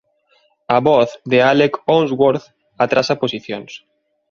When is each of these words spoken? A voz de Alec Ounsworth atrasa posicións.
A 0.75 0.77
voz 0.87 1.09
de 1.31 1.37
Alec 1.51 1.73
Ounsworth 1.93 2.45
atrasa 2.85 3.19
posicións. 3.23 3.71